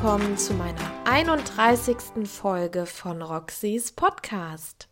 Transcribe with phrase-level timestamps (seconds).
[0.00, 1.96] willkommen zu meiner 31.
[2.24, 4.86] Folge von Roxys Podcast.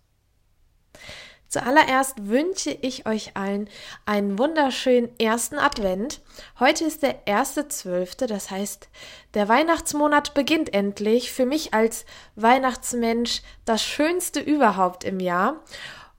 [1.47, 3.69] Zuallererst wünsche ich euch allen
[4.05, 6.23] einen wunderschönen ersten Advent.
[6.59, 8.89] Heute ist der erste Zwölfte, das heißt,
[9.35, 11.31] der Weihnachtsmonat beginnt endlich.
[11.31, 12.05] Für mich als
[12.35, 15.63] Weihnachtsmensch das Schönste überhaupt im Jahr.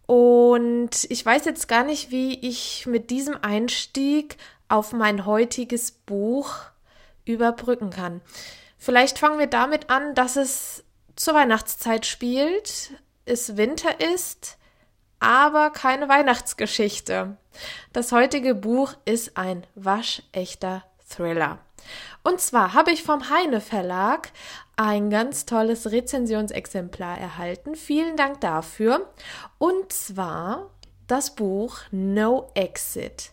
[0.06, 4.38] Und ich weiß jetzt gar nicht, wie ich mit diesem Einstieg
[4.70, 6.56] auf mein heutiges Buch
[7.26, 8.22] überbrücken kann.
[8.78, 10.84] Vielleicht fangen wir damit an, dass es
[11.16, 12.92] zur Weihnachtszeit spielt,
[13.26, 14.58] es Winter ist,
[15.20, 17.38] aber keine Weihnachtsgeschichte.
[17.92, 21.60] Das heutige Buch ist ein waschechter Thriller.
[22.24, 24.32] Und zwar habe ich vom Heine Verlag
[24.76, 27.76] ein ganz tolles Rezensionsexemplar erhalten.
[27.76, 29.12] Vielen Dank dafür.
[29.58, 30.70] Und zwar
[31.08, 33.32] das Buch No Exit.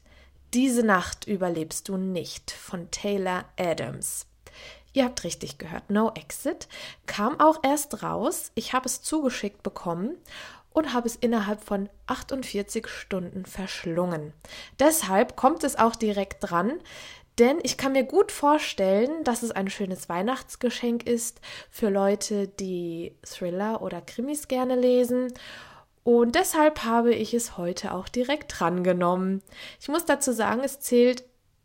[0.54, 4.26] Diese Nacht überlebst du nicht von Taylor Adams.
[4.94, 6.68] Ihr habt richtig gehört, No Exit
[7.06, 8.52] kam auch erst raus.
[8.54, 10.16] Ich habe es zugeschickt bekommen
[10.72, 14.32] und habe es innerhalb von 48 Stunden verschlungen.
[14.78, 16.80] Deshalb kommt es auch direkt dran,
[17.40, 23.16] denn ich kann mir gut vorstellen, dass es ein schönes Weihnachtsgeschenk ist für Leute, die
[23.24, 25.32] Thriller oder Krimis gerne lesen.
[26.04, 29.42] Und deshalb habe ich es heute auch direkt drangenommen.
[29.80, 31.24] Ich muss dazu sagen, es zählt,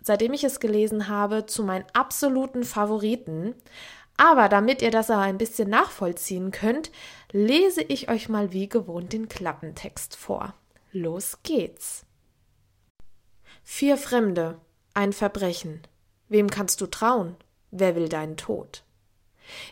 [0.10, 3.54] seitdem ich es gelesen habe, zu meinen absoluten Favoriten.
[4.18, 6.90] Aber damit ihr das auch ein bisschen nachvollziehen könnt,
[7.32, 10.56] lese ich euch mal wie gewohnt den Klappentext vor.
[10.92, 12.08] Los geht's.
[13.64, 14.60] Vier Fremde
[14.96, 15.84] ein Verbrechen.
[16.28, 17.36] Wem kannst du trauen?
[17.70, 18.84] Wer will deinen Tod?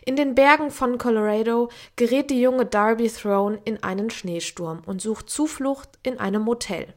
[0.04, 5.30] In den Bergen von Colorado gerät die junge Darby Throne in einen Schneesturm und sucht
[5.30, 6.94] Zuflucht in einem Motel.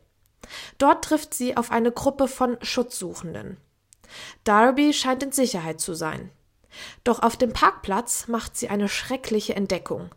[0.77, 3.57] Dort trifft sie auf eine Gruppe von Schutzsuchenden.
[4.43, 6.31] Darby scheint in Sicherheit zu sein.
[7.03, 10.09] Doch auf dem Parkplatz macht sie eine schreckliche Entdeckung.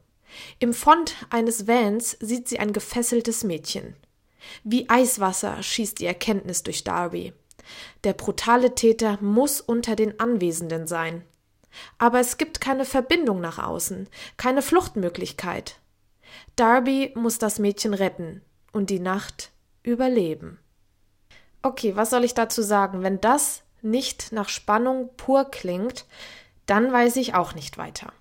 [0.58, 3.96] Im Fond eines Vans sieht sie ein gefesseltes Mädchen.
[4.62, 7.32] Wie Eiswasser schießt die Erkenntnis durch Darby.
[8.04, 11.24] Der brutale Täter muss unter den Anwesenden sein.
[11.98, 15.80] Aber es gibt keine Verbindung nach außen, keine Fluchtmöglichkeit.
[16.56, 19.50] Darby muss das Mädchen retten und die Nacht
[19.84, 20.58] überleben.
[21.62, 23.04] Okay, was soll ich dazu sagen?
[23.04, 26.06] Wenn das nicht nach Spannung pur klingt,
[26.66, 28.12] dann weiß ich auch nicht weiter.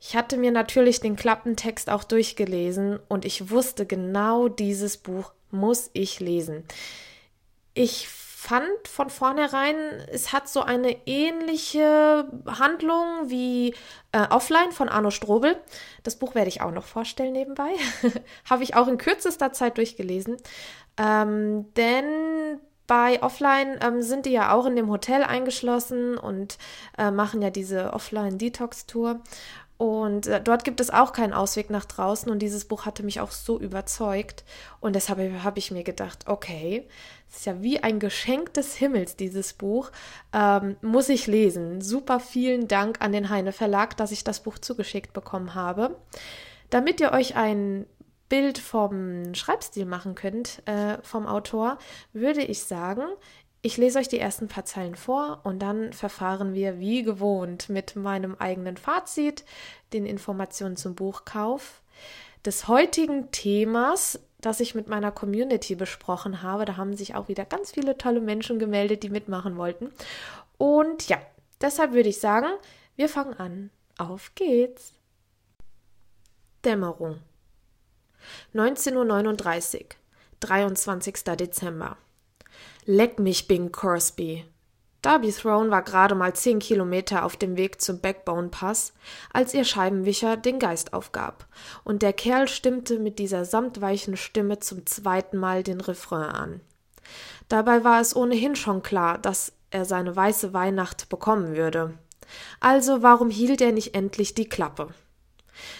[0.00, 5.90] Ich hatte mir natürlich den Klappentext auch durchgelesen und ich wusste genau dieses Buch muss
[5.92, 6.64] ich lesen.
[7.74, 8.08] Ich
[8.40, 9.74] fand von vornherein,
[10.12, 13.74] es hat so eine ähnliche Handlung wie
[14.12, 15.56] äh, Offline von Arno Strobel.
[16.04, 17.72] Das Buch werde ich auch noch vorstellen nebenbei.
[18.48, 20.36] Habe ich auch in kürzester Zeit durchgelesen.
[20.96, 26.58] Ähm, denn bei Offline ähm, sind die ja auch in dem Hotel eingeschlossen und
[26.96, 29.20] äh, machen ja diese Offline-Detox-Tour.
[29.78, 32.30] Und äh, dort gibt es auch keinen Ausweg nach draußen.
[32.30, 34.44] Und dieses Buch hatte mich auch so überzeugt.
[34.80, 36.86] Und deshalb habe ich mir gedacht, okay,
[37.30, 39.92] es ist ja wie ein Geschenk des Himmels, dieses Buch.
[40.32, 41.80] Ähm, muss ich lesen.
[41.80, 45.96] Super vielen Dank an den Heine Verlag, dass ich das Buch zugeschickt bekommen habe.
[46.70, 47.86] Damit ihr euch ein
[48.28, 51.78] Bild vom Schreibstil machen könnt, äh, vom Autor,
[52.12, 53.04] würde ich sagen,
[53.60, 57.96] ich lese euch die ersten paar Zeilen vor und dann verfahren wir wie gewohnt mit
[57.96, 59.44] meinem eigenen Fazit,
[59.92, 61.82] den Informationen zum Buchkauf,
[62.44, 66.64] des heutigen Themas, das ich mit meiner Community besprochen habe.
[66.64, 69.90] Da haben sich auch wieder ganz viele tolle Menschen gemeldet, die mitmachen wollten.
[70.56, 71.18] Und ja,
[71.60, 72.48] deshalb würde ich sagen,
[72.94, 73.70] wir fangen an.
[73.96, 74.92] Auf geht's.
[76.64, 77.18] Dämmerung.
[78.54, 79.86] 19.39 Uhr,
[80.40, 81.24] 23.
[81.36, 81.96] Dezember.
[82.90, 84.46] Leck mich, Bing Crosby.
[85.02, 88.94] Darby Throne war gerade mal zehn Kilometer auf dem Weg zum Backbone Pass,
[89.30, 91.46] als ihr Scheibenwischer den Geist aufgab,
[91.84, 96.60] und der Kerl stimmte mit dieser samtweichen Stimme zum zweiten Mal den Refrain an.
[97.50, 101.92] Dabei war es ohnehin schon klar, dass er seine weiße Weihnacht bekommen würde.
[102.58, 104.94] Also warum hielt er nicht endlich die Klappe?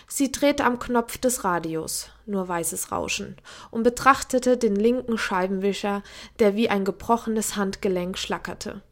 [0.09, 3.37] Sie drehte am Knopf des Radios, nur weißes Rauschen,
[3.71, 6.03] und betrachtete den linken Scheibenwischer,
[6.39, 8.83] der wie ein gebrochenes Handgelenk schlackerte.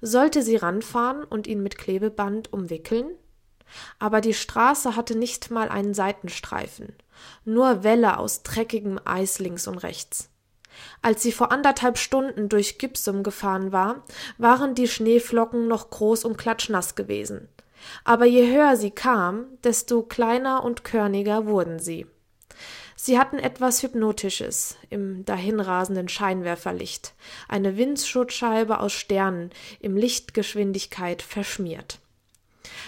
[0.00, 3.06] Sollte sie ranfahren und ihn mit Klebeband umwickeln?
[3.98, 6.92] Aber die Straße hatte nicht mal einen Seitenstreifen,
[7.44, 10.30] nur Welle aus dreckigem Eis links und rechts.
[11.02, 14.04] Als sie vor anderthalb Stunden durch Gipsum gefahren war,
[14.38, 17.48] waren die Schneeflocken noch groß und klatschnass gewesen
[18.04, 22.06] aber je höher sie kam, desto kleiner und körniger wurden sie.
[22.96, 27.14] Sie hatten etwas Hypnotisches im dahinrasenden Scheinwerferlicht,
[27.48, 29.50] eine Windschutzscheibe aus Sternen
[29.80, 31.98] im Lichtgeschwindigkeit verschmiert.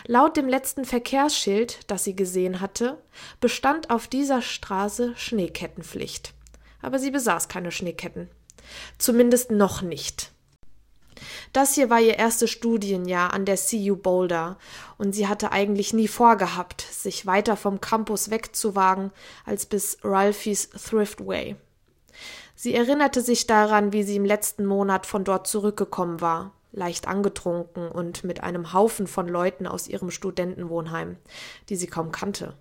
[0.06, 2.98] Laut dem letzten Verkehrsschild, das sie gesehen hatte,
[3.40, 6.32] bestand auf dieser Straße Schneekettenpflicht.
[6.80, 8.28] Aber sie besaß keine Schneeketten.
[8.98, 10.30] Zumindest noch nicht.
[11.52, 14.58] Das hier war ihr erstes Studienjahr an der CU Boulder
[14.98, 19.10] und sie hatte eigentlich nie vorgehabt, sich weiter vom Campus wegzuwagen
[19.44, 21.56] als bis Ralphies Thriftway.
[22.54, 27.88] Sie erinnerte sich daran, wie sie im letzten Monat von dort zurückgekommen war, leicht angetrunken
[27.88, 31.16] und mit einem Haufen von Leuten aus ihrem Studentenwohnheim,
[31.68, 32.54] die sie kaum kannte.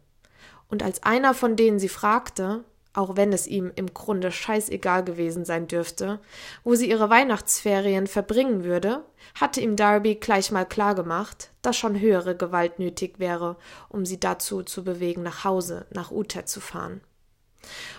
[0.70, 2.64] Und als einer von denen sie fragte,
[2.96, 6.20] auch wenn es ihm im Grunde scheißegal gewesen sein dürfte,
[6.64, 9.04] wo sie ihre Weihnachtsferien verbringen würde,
[9.40, 13.58] hatte ihm Darby gleich mal klargemacht, dass schon höhere Gewalt nötig wäre,
[13.90, 17.02] um sie dazu zu bewegen, nach Hause, nach Utah zu fahren.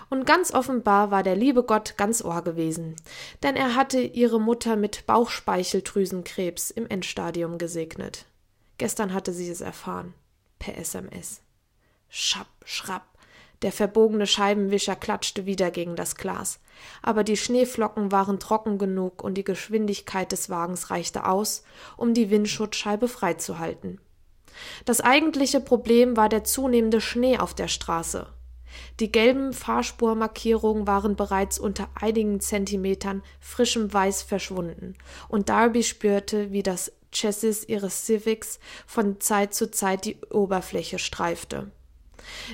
[0.09, 2.95] Und ganz offenbar war der liebe Gott ganz Ohr gewesen,
[3.43, 8.25] denn er hatte ihre Mutter mit Bauchspeicheldrüsenkrebs im Endstadium gesegnet.
[8.77, 10.13] Gestern hatte sie es erfahren.
[10.59, 11.41] Per SMS.
[12.09, 13.16] Schapp, schrapp,
[13.61, 16.59] der verbogene Scheibenwischer klatschte wieder gegen das Glas,
[17.01, 21.63] aber die Schneeflocken waren trocken genug und die Geschwindigkeit des Wagens reichte aus,
[21.95, 23.99] um die Windschutzscheibe freizuhalten.
[24.85, 28.27] Das eigentliche Problem war der zunehmende Schnee auf der Straße.
[28.99, 34.95] Die gelben Fahrspurmarkierungen waren bereits unter einigen Zentimetern frischem Weiß verschwunden,
[35.29, 41.71] und Darby spürte, wie das Chassis ihres Civics von Zeit zu Zeit die Oberfläche streifte.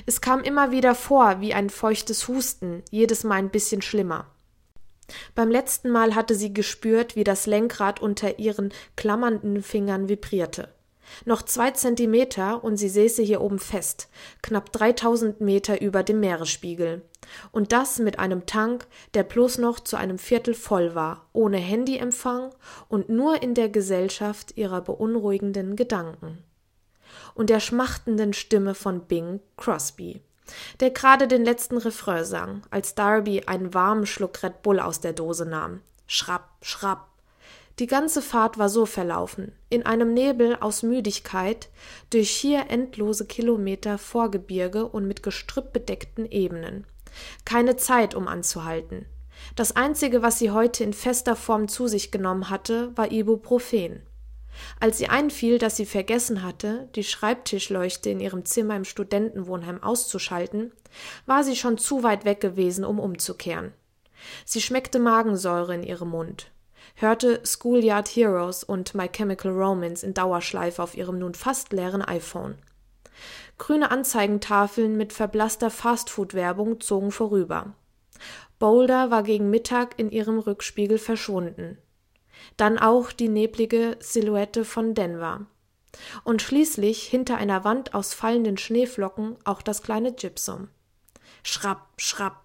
[0.06, 4.26] Es kam immer wieder vor wie ein feuchtes Husten, jedes Mal ein bisschen schlimmer.
[5.34, 10.68] Beim letzten Mal hatte sie gespürt, wie das Lenkrad unter ihren klammernden Fingern vibrierte.
[11.26, 14.08] Noch zwei Zentimeter und sie säße hier oben fest,
[14.42, 17.02] knapp 3000 Meter über dem Meeresspiegel.
[17.52, 22.50] Und das mit einem Tank, der bloß noch zu einem Viertel voll war, ohne Handyempfang
[22.88, 26.42] und nur in der Gesellschaft ihrer beunruhigenden Gedanken
[27.34, 30.22] und der schmachtenden Stimme von Bing Crosby,
[30.80, 35.12] der gerade den letzten Refrain sang, als Darby einen warmen Schluck Red Bull aus der
[35.12, 35.80] Dose nahm.
[36.06, 37.08] Schrapp, schrapp.
[37.80, 41.70] Die ganze Fahrt war so verlaufen, in einem Nebel aus Müdigkeit,
[42.10, 46.86] durch schier endlose Kilometer Vorgebirge und mit Gestrüpp bedeckten Ebenen.
[47.44, 49.06] Keine Zeit, um anzuhalten.
[49.56, 54.02] Das einzige, was sie heute in fester Form zu sich genommen hatte, war Ibuprofen.
[54.80, 60.72] Als ihr einfiel, dass sie vergessen hatte, die Schreibtischleuchte in ihrem Zimmer im Studentenwohnheim auszuschalten,
[61.26, 63.72] war sie schon zu weit weg gewesen, um umzukehren.
[64.44, 66.50] Sie schmeckte Magensäure in ihrem Mund,
[66.96, 72.56] hörte Schoolyard Heroes und My Chemical Romance in Dauerschleife auf ihrem nun fast leeren iPhone.
[73.58, 77.74] Grüne Anzeigentafeln mit verblasster Fastfood-Werbung zogen vorüber.
[78.58, 81.78] Boulder war gegen Mittag in ihrem Rückspiegel verschwunden
[82.56, 85.46] dann auch die neblige Silhouette von Denver.
[86.24, 90.68] Und schließlich hinter einer Wand aus fallenden Schneeflocken auch das kleine Gypsum.
[91.42, 92.40] Schrapp, schrapp.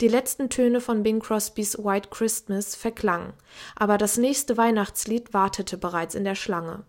[0.00, 3.32] Die letzten Töne von Bing Crosbys White Christmas verklangen,
[3.76, 6.84] aber das nächste Weihnachtslied wartete bereits in der Schlange.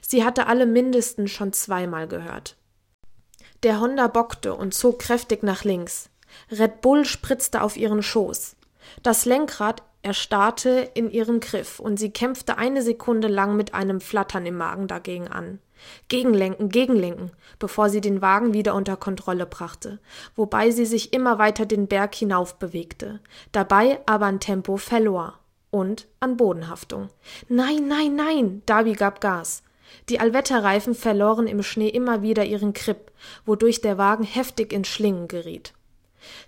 [0.00, 2.56] Sie hatte alle mindestens schon zweimal gehört.
[3.64, 6.10] Der Honda bockte und zog kräftig nach links.
[6.50, 8.56] Red Bull spritzte auf ihren Schoß.
[9.02, 14.46] Das Lenkrad erstarrte in ihrem Griff, und sie kämpfte eine Sekunde lang mit einem Flattern
[14.46, 15.58] im Magen dagegen an.
[16.08, 19.98] Gegenlenken, gegenlenken, bevor sie den Wagen wieder unter Kontrolle brachte,
[20.36, 23.20] wobei sie sich immer weiter den Berg hinauf bewegte,
[23.52, 25.38] dabei aber an Tempo verlor
[25.70, 27.08] und an Bodenhaftung.
[27.48, 28.62] Nein, nein, nein!
[28.66, 29.62] Darby gab Gas.
[30.08, 33.10] Die Allwetterreifen verloren im Schnee immer wieder ihren Grip,
[33.44, 35.74] wodurch der Wagen heftig in Schlingen geriet.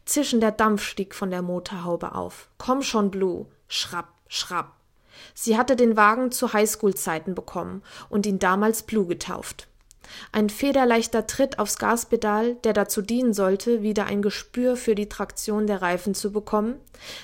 [0.05, 2.49] Zischender Dampf stieg von der Motorhaube auf.
[2.59, 3.47] Komm schon, Blue.
[3.69, 4.73] Schrapp, schrapp.
[5.35, 9.69] Sie hatte den Wagen zu Highschool-Zeiten bekommen und ihn damals Blue getauft.
[10.33, 15.67] Ein federleichter Tritt aufs Gaspedal, der dazu dienen sollte, wieder ein Gespür für die Traktion
[15.67, 16.77] der Reifen zu bekommen,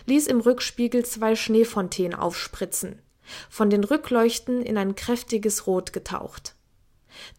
[0.07, 3.01] ließ im Rückspiegel zwei Schneefontänen aufspritzen,
[3.49, 6.55] von den Rückleuchten in ein kräftiges Rot getaucht.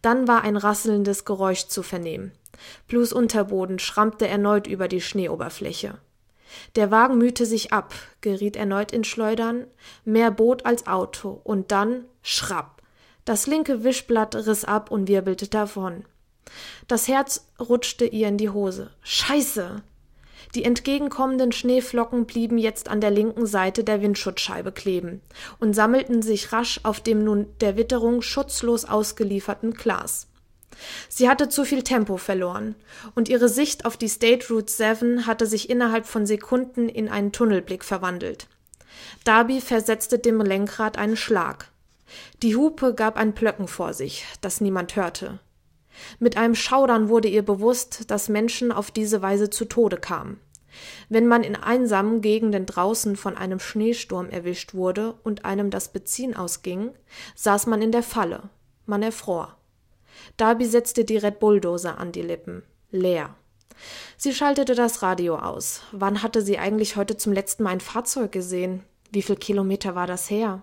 [0.02, 2.32] Dann war ein rasselndes Geräusch zu vernehmen.
[2.86, 5.98] Blues Unterboden schrammte erneut über die Schneeoberfläche.
[6.76, 9.66] Der Wagen mühte sich ab, geriet erneut in Schleudern,
[10.04, 12.82] mehr Boot als Auto, und dann schrapp.
[13.24, 16.04] Das linke Wischblatt riss ab und wirbelte davon.
[16.86, 18.90] Das Herz rutschte ihr in die Hose.
[19.02, 19.82] Scheiße!
[20.54, 25.20] Die entgegenkommenden Schneeflocken blieben jetzt an der linken Seite der Windschutzscheibe kleben
[25.58, 30.28] und sammelten sich rasch auf dem nun der Witterung schutzlos ausgelieferten Glas.
[31.08, 32.74] Sie hatte zu viel Tempo verloren,
[33.14, 37.32] und ihre Sicht auf die State Route 7 hatte sich innerhalb von Sekunden in einen
[37.32, 38.48] Tunnelblick verwandelt.
[39.24, 41.70] Darby versetzte dem Lenkrad einen Schlag.
[42.42, 45.40] Die Hupe gab ein Plöcken vor sich, das niemand hörte.
[46.18, 50.40] Mit einem Schaudern wurde ihr bewusst, dass Menschen auf diese Weise zu Tode kamen.
[51.08, 56.36] Wenn man in einsamen Gegenden draußen von einem Schneesturm erwischt wurde und einem das Benzin
[56.36, 56.90] ausging,
[57.34, 58.50] saß man in der Falle.
[58.86, 59.56] Man erfror.
[60.36, 62.62] Darby setzte die Red Bull-Dose an die Lippen.
[62.90, 63.34] Leer.
[64.16, 65.82] Sie schaltete das Radio aus.
[65.92, 68.84] Wann hatte sie eigentlich heute zum letzten Mal ein Fahrzeug gesehen?
[69.10, 70.62] Wie viel Kilometer war das her?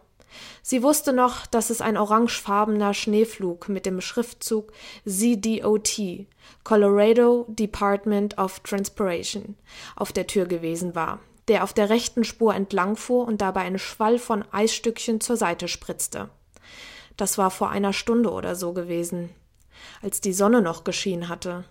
[0.62, 4.72] Sie wusste noch, dass es ein orangefarbener Schneeflug mit dem Schriftzug
[5.06, 6.28] CDOT,
[6.64, 9.56] Colorado Department of Transpiration,
[9.96, 14.20] auf der Tür gewesen war, der auf der rechten Spur entlangfuhr und dabei einen Schwall
[14.20, 16.30] von Eisstückchen zur Seite spritzte.
[17.18, 19.30] Das war vor einer Stunde oder so gewesen,
[20.02, 21.66] als die Sonne noch geschienen hatte.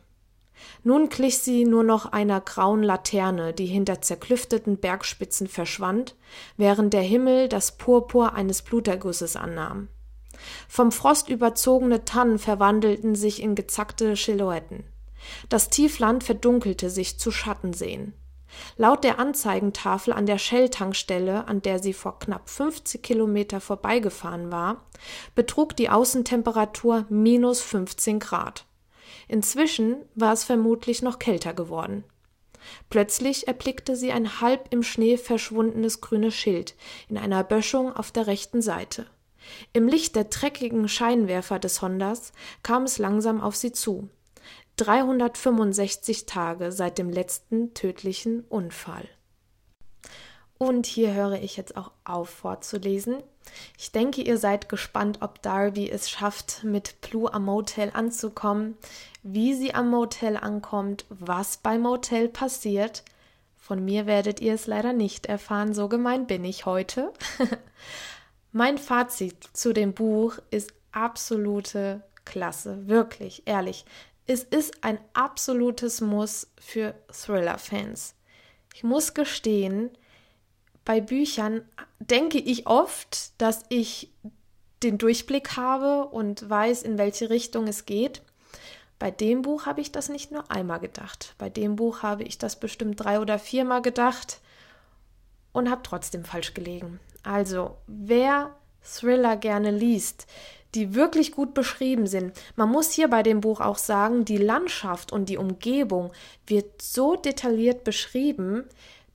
[0.83, 6.17] Nun glich sie nur noch einer grauen Laterne, die hinter zerklüfteten Bergspitzen verschwand,
[6.57, 9.89] während der Himmel das Purpur eines Blutergusses annahm.
[10.69, 14.85] Vom Frost überzogene Tannen verwandelten sich in gezackte Silhouetten.
[15.49, 18.15] Das Tiefland verdunkelte sich zu Schattenseen.
[18.77, 24.85] Laut der Anzeigentafel an der Shell-Tankstelle, an der sie vor knapp 50 Kilometer vorbeigefahren war,
[25.35, 28.65] betrug die Außentemperatur minus 15 Grad.
[29.31, 32.03] Inzwischen war es vermutlich noch kälter geworden.
[32.89, 36.75] Plötzlich erblickte sie ein halb im Schnee verschwundenes grünes Schild
[37.09, 39.07] in einer Böschung auf der rechten Seite.
[39.73, 42.33] Im Licht der dreckigen Scheinwerfer des Hondas
[42.65, 44.09] kam es langsam auf sie zu.
[44.79, 49.09] 365 Tage seit dem letzten tödlichen Unfall.
[50.63, 53.23] Und hier höre ich jetzt auch auf vorzulesen.
[53.79, 58.77] Ich denke, ihr seid gespannt, ob Darby es schafft, mit Blue am Motel anzukommen,
[59.23, 63.05] wie sie am Motel ankommt, was beim Motel passiert.
[63.57, 67.11] Von mir werdet ihr es leider nicht erfahren, so gemein bin ich heute.
[68.53, 73.87] mein Fazit zu dem Buch ist absolute Klasse, wirklich, ehrlich.
[74.27, 78.15] Es ist ein absolutes Muss für Thriller-Fans.
[78.75, 79.91] Ich muss gestehen,
[80.91, 81.63] bei Büchern
[82.01, 84.11] denke ich oft, dass ich
[84.83, 88.23] den Durchblick habe und weiß, in welche Richtung es geht.
[88.99, 91.37] Bei dem Buch habe ich das nicht nur einmal gedacht.
[91.39, 94.41] Bei dem Buch habe ich das bestimmt drei oder viermal gedacht
[95.53, 96.99] und habe trotzdem falsch gelegen.
[97.23, 100.27] Also, wer Thriller gerne liest,
[100.75, 102.37] die wirklich gut beschrieben sind.
[102.57, 106.11] Man muss hier bei dem Buch auch sagen, die Landschaft und die Umgebung
[106.49, 108.65] wird so detailliert beschrieben,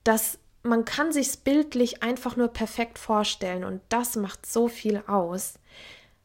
[0.05, 5.59] dass man kann sich's bildlich einfach nur perfekt vorstellen und das macht so viel aus.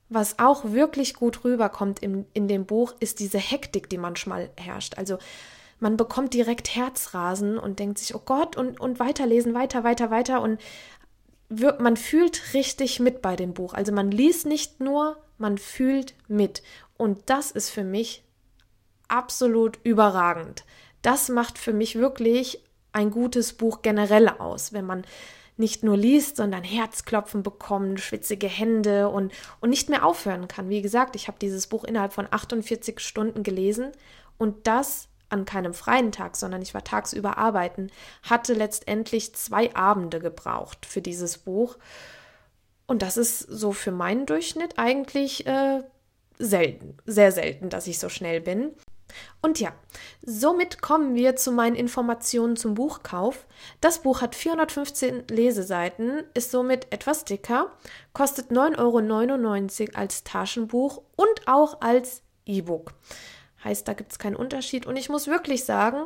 [0.09, 4.99] Was auch wirklich gut rüberkommt in, in dem Buch, ist diese Hektik, die manchmal herrscht.
[4.99, 5.19] Also
[5.79, 10.43] man bekommt direkt Herzrasen und denkt sich, oh Gott, und, und weiterlesen, weiter, weiter, weiter.
[10.43, 10.61] Und
[11.49, 13.75] man fühlt richtig mit bei dem Buch.
[13.75, 16.63] Also man liest nicht nur, man fühlt mit.
[16.97, 18.25] Und das ist für mich
[19.09, 20.65] absolut überragend.
[21.03, 25.05] Das macht für mich wirklich ein gutes Buch generell aus, wenn man
[25.57, 30.71] nicht nur liest, sondern Herzklopfen bekommt, schwitzige Hände und, und nicht mehr aufhören kann.
[30.71, 33.93] Wie gesagt, ich habe dieses Buch innerhalb von 48 Stunden gelesen
[34.39, 37.91] und das an keinem freien Tag, sondern ich war tagsüber arbeiten,
[38.23, 41.77] hatte letztendlich zwei Abende gebraucht für dieses Buch.
[42.87, 45.83] Und das ist so für meinen Durchschnitt eigentlich äh,
[46.39, 48.73] selten, sehr selten, dass ich so schnell bin.
[49.43, 49.73] Und ja,
[50.23, 53.47] somit kommen wir zu meinen Informationen zum Buchkauf.
[53.81, 57.73] Das Buch hat 415 Leseseiten, ist somit etwas dicker,
[58.13, 62.93] kostet 9,99 Euro als Taschenbuch und auch als E-Book.
[63.65, 64.87] Heißt, da gibt es keinen Unterschied.
[64.87, 66.05] Und ich muss wirklich sagen,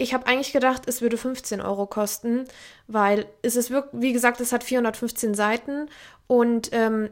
[0.00, 2.44] ich habe eigentlich gedacht, es würde 15 Euro kosten,
[2.86, 5.90] weil es ist wirklich, wie gesagt, es hat 415 Seiten
[6.26, 7.10] und ähm,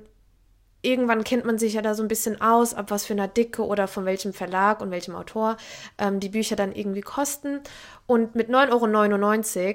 [0.89, 3.65] irgendwann kennt man sich ja da so ein bisschen aus, ab was für einer Dicke
[3.65, 5.57] oder von welchem Verlag und welchem Autor
[5.99, 7.61] ähm, die Bücher dann irgendwie kosten.
[8.07, 9.75] Und mit 9,99 Euro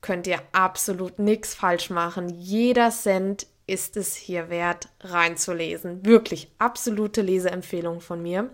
[0.00, 2.28] könnt ihr absolut nichts falsch machen.
[2.28, 6.06] Jeder Cent ist es hier wert, reinzulesen.
[6.06, 8.50] Wirklich absolute Leseempfehlung von mir.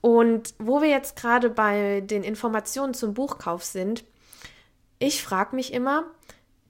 [0.00, 4.04] Und wo wir jetzt gerade bei den Informationen zum Buchkauf sind,
[4.98, 6.04] ich frage mich immer,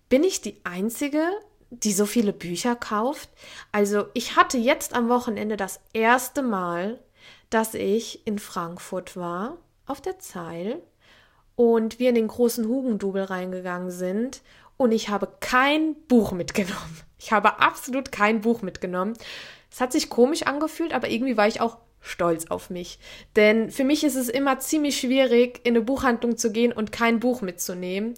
[0.08, 1.22] bin ich die Einzige,
[1.70, 3.30] die so viele Bücher kauft.
[3.72, 6.98] Also ich hatte jetzt am Wochenende das erste Mal,
[7.48, 10.82] dass ich in Frankfurt war, auf der Zeil,
[11.56, 14.40] und wir in den großen Hugendubel reingegangen sind
[14.78, 17.02] und ich habe kein Buch mitgenommen.
[17.18, 19.12] Ich habe absolut kein Buch mitgenommen.
[19.70, 22.98] Es hat sich komisch angefühlt, aber irgendwie war ich auch stolz auf mich.
[23.36, 27.20] Denn für mich ist es immer ziemlich schwierig, in eine Buchhandlung zu gehen und kein
[27.20, 28.14] Buch mitzunehmen.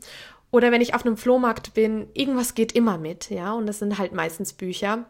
[0.52, 3.98] Oder wenn ich auf einem Flohmarkt bin, irgendwas geht immer mit, ja, und das sind
[3.98, 5.06] halt meistens Bücher.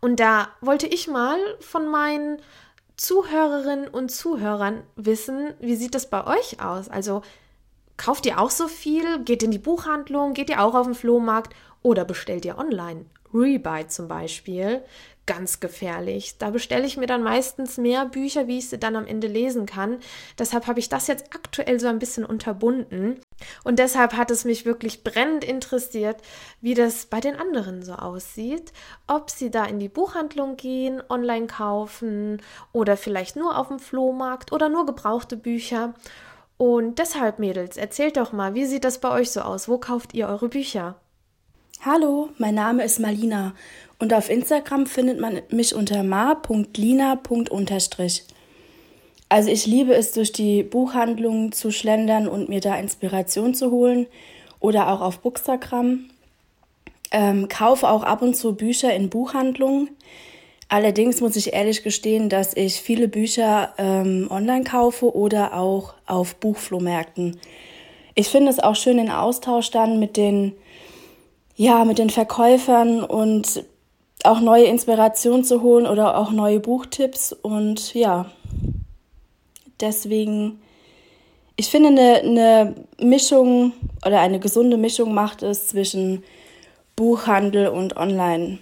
[0.00, 2.38] Und da wollte ich mal von meinen
[2.96, 6.88] Zuhörerinnen und Zuhörern wissen, wie sieht das bei euch aus?
[6.88, 7.22] Also
[7.96, 9.24] kauft ihr auch so viel?
[9.24, 10.34] Geht in die Buchhandlung?
[10.34, 11.54] Geht ihr auch auf den Flohmarkt?
[11.82, 13.06] Oder bestellt ihr online?
[13.32, 14.82] Rebuy zum Beispiel
[15.28, 16.38] ganz gefährlich.
[16.38, 19.66] Da bestelle ich mir dann meistens mehr Bücher, wie ich sie dann am Ende lesen
[19.66, 19.98] kann.
[20.38, 23.20] Deshalb habe ich das jetzt aktuell so ein bisschen unterbunden.
[23.62, 26.16] Und deshalb hat es mich wirklich brennend interessiert,
[26.60, 28.72] wie das bei den anderen so aussieht.
[29.06, 32.42] Ob sie da in die Buchhandlung gehen, online kaufen
[32.72, 35.94] oder vielleicht nur auf dem Flohmarkt oder nur gebrauchte Bücher.
[36.56, 39.68] Und deshalb, Mädels, erzählt doch mal, wie sieht das bei euch so aus?
[39.68, 40.96] Wo kauft ihr eure Bücher?
[41.84, 43.54] Hallo, mein Name ist Malina
[44.00, 47.20] und auf Instagram findet man mich unter ma.lina.
[49.28, 54.08] Also ich liebe es, durch die Buchhandlungen zu schlendern und mir da Inspiration zu holen
[54.58, 56.10] oder auch auf Bookstagram.
[57.12, 59.90] Ähm, kaufe auch ab und zu Bücher in Buchhandlungen.
[60.68, 66.34] Allerdings muss ich ehrlich gestehen, dass ich viele Bücher ähm, online kaufe oder auch auf
[66.34, 67.38] Buchflohmärkten.
[68.16, 70.54] Ich finde es auch schön, den Austausch dann mit den
[71.58, 73.64] ja, mit den Verkäufern und
[74.22, 77.32] auch neue Inspiration zu holen oder auch neue Buchtipps.
[77.32, 78.26] Und ja,
[79.80, 80.60] deswegen,
[81.56, 83.72] ich finde, eine, eine Mischung
[84.06, 86.22] oder eine gesunde Mischung macht es zwischen
[86.94, 88.60] Buchhandel und Online.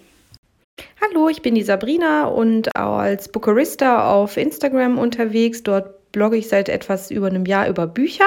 [1.02, 5.62] Hallo, ich bin die Sabrina und als Bookerista auf Instagram unterwegs.
[5.62, 8.24] Dort blogge ich seit etwas über einem Jahr über Bücher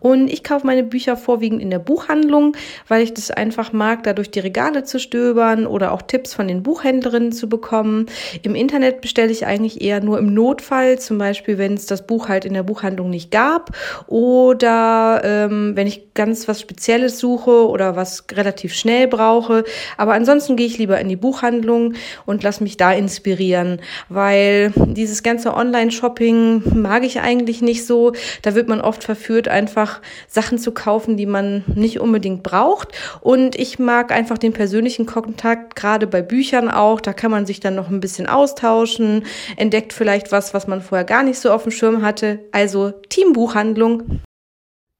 [0.00, 2.56] und ich kaufe meine Bücher vorwiegend in der Buchhandlung,
[2.88, 6.48] weil ich das einfach mag, da durch die Regale zu stöbern oder auch Tipps von
[6.48, 8.06] den Buchhändlerinnen zu bekommen.
[8.42, 12.30] Im Internet bestelle ich eigentlich eher nur im Notfall, zum Beispiel wenn es das Buch
[12.30, 17.94] halt in der Buchhandlung nicht gab oder ähm, wenn ich ganz was Spezielles suche oder
[17.94, 19.64] was relativ schnell brauche.
[19.98, 21.92] Aber ansonsten gehe ich lieber in die Buchhandlung
[22.24, 28.12] und lasse mich da inspirieren, weil dieses ganze Online-Shopping mag ich eigentlich nicht so.
[28.42, 32.88] Da wird man oft verführt, einfach Sachen zu kaufen, die man nicht unbedingt braucht.
[33.20, 37.00] Und ich mag einfach den persönlichen Kontakt, gerade bei Büchern auch.
[37.00, 39.24] Da kann man sich dann noch ein bisschen austauschen,
[39.56, 42.40] entdeckt vielleicht was, was man vorher gar nicht so auf dem Schirm hatte.
[42.52, 44.20] Also Teambuchhandlung.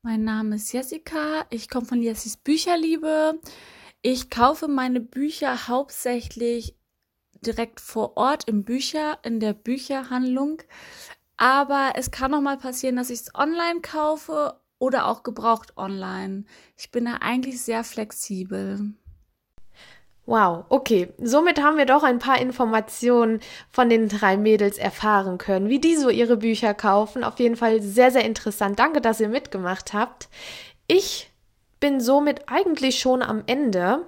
[0.03, 1.45] Mein Name ist Jessica.
[1.51, 3.39] Ich komme von Jessis Bücherliebe.
[4.01, 6.75] Ich kaufe meine Bücher hauptsächlich
[7.41, 10.63] direkt vor Ort im Bücher, in der Bücherhandlung.
[11.39, 16.45] Aber es kann auch mal passieren, dass ich es online kaufe oder auch gebraucht online.
[16.77, 18.93] Ich bin da eigentlich sehr flexibel.
[20.27, 21.09] Wow, okay.
[21.17, 25.97] Somit haben wir doch ein paar Informationen von den drei Mädels erfahren können, wie die
[25.97, 27.25] so ihre Bücher kaufen.
[27.25, 28.79] Auf jeden Fall sehr, sehr interessant.
[28.79, 30.29] Danke, dass ihr mitgemacht habt.
[30.87, 31.31] Ich
[31.81, 34.05] bin somit eigentlich schon am Ende.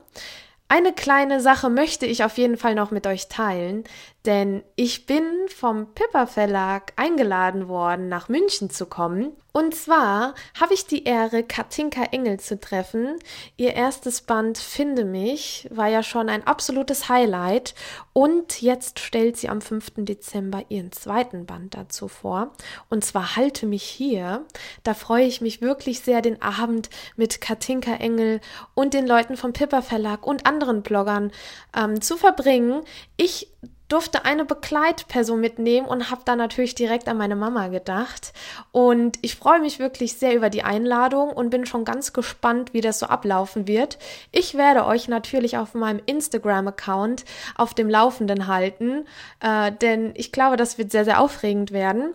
[0.68, 3.84] Eine kleine Sache möchte ich auf jeden Fall noch mit euch teilen,
[4.26, 9.32] denn ich bin vom Pippa Verlag eingeladen worden, nach München zu kommen.
[9.52, 13.18] Und zwar habe ich die Ehre, Katinka Engel zu treffen.
[13.56, 17.74] Ihr erstes Band Finde mich war ja schon ein absolutes Highlight
[18.12, 19.92] und jetzt stellt sie am 5.
[19.96, 22.52] Dezember ihren zweiten Band dazu vor.
[22.90, 24.44] Und zwar Halte mich hier.
[24.82, 28.40] Da freue ich mich wirklich sehr, den Abend mit Katinka Engel
[28.74, 31.32] und den Leuten vom Pippa Verlag und anderen Bloggern
[31.76, 32.82] ähm, zu verbringen.
[33.16, 33.48] Ich
[33.90, 38.32] durfte eine Begleitperson mitnehmen und habe da natürlich direkt an meine Mama gedacht.
[38.72, 42.80] Und ich freue mich wirklich sehr über die Einladung und bin schon ganz gespannt, wie
[42.80, 43.98] das so ablaufen wird.
[44.32, 47.24] Ich werde euch natürlich auf meinem Instagram-Account
[47.56, 49.06] auf dem Laufenden halten,
[49.40, 52.14] äh, denn ich glaube, das wird sehr, sehr aufregend werden.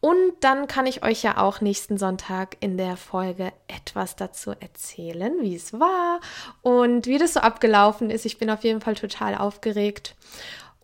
[0.00, 5.32] Und dann kann ich euch ja auch nächsten Sonntag in der Folge etwas dazu erzählen,
[5.40, 6.20] wie es war
[6.62, 8.26] und wie das so abgelaufen ist.
[8.26, 10.14] Ich bin auf jeden Fall total aufgeregt.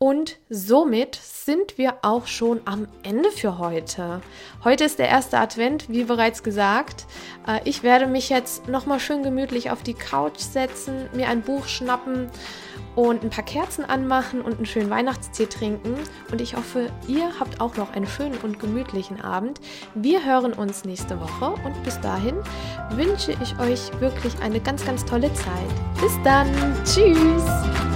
[0.02, 4.20] Und somit sind wir auch schon am Ende für heute.
[4.64, 7.06] Heute ist der erste Advent, wie bereits gesagt.
[7.46, 11.68] Äh, ich werde mich jetzt nochmal schön gemütlich auf die Couch setzen, mir ein Buch
[11.68, 12.28] schnappen
[12.96, 15.94] und ein paar Kerzen anmachen und einen schönen Weihnachtstee trinken.
[16.32, 19.60] Und ich hoffe, ihr habt auch noch einen schönen und gemütlichen Abend.
[19.94, 22.34] Wir hören uns nächste Woche und bis dahin
[22.90, 26.00] wünsche ich euch wirklich eine ganz, ganz tolle Zeit.
[26.00, 26.48] Bis dann.
[26.84, 27.91] Tschüss.